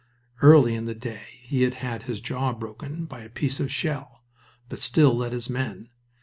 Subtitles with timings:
[0.41, 4.23] Early in the day he had had his jaw broken by a piece of shell,
[4.67, 5.89] but still led his men.